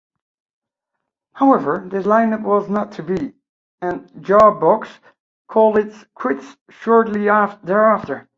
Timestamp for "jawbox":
4.13-4.89